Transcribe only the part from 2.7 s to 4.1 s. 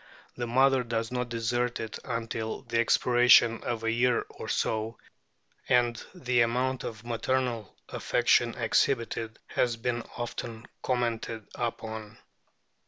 expiration of a